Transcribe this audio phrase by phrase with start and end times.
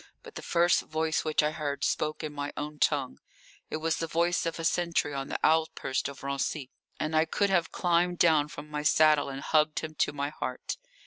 [0.23, 3.19] But the first voice which I heard spoke in my own tongue.
[3.69, 7.51] It was the voice of a sentry on the outposts of Raincy, and I could
[7.51, 10.77] have climbed down from my saddle and hugged him to my heart.